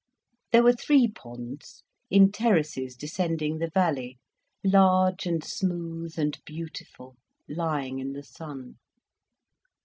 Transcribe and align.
There 0.51 0.63
were 0.63 0.73
three 0.73 1.07
ponds, 1.07 1.83
in 2.09 2.31
terraces 2.31 2.95
descending 2.95 3.59
the 3.59 3.69
valley, 3.69 4.17
large 4.63 5.27
and 5.27 5.43
smooth 5.43 6.17
and 6.17 6.39
beautiful, 6.43 7.17
lying 7.47 7.99
in 7.99 8.13
the 8.13 8.23
sun. 8.23 8.79